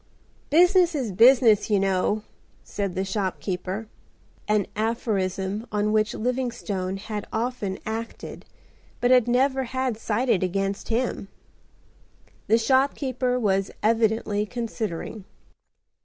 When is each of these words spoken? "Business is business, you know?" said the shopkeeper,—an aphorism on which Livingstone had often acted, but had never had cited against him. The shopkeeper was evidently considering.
"Business 0.49 0.95
is 0.95 1.11
business, 1.11 1.69
you 1.69 1.79
know?" 1.79 2.23
said 2.63 2.95
the 2.95 3.05
shopkeeper,—an 3.05 4.65
aphorism 4.75 5.67
on 5.71 5.91
which 5.93 6.15
Livingstone 6.15 6.97
had 6.97 7.27
often 7.31 7.77
acted, 7.85 8.43
but 8.99 9.11
had 9.11 9.27
never 9.27 9.65
had 9.65 9.97
cited 9.99 10.41
against 10.41 10.87
him. 10.89 11.27
The 12.47 12.57
shopkeeper 12.57 13.39
was 13.39 13.69
evidently 13.83 14.43
considering. 14.47 15.23